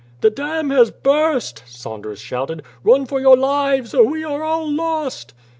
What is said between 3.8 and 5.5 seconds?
or we are all lost!"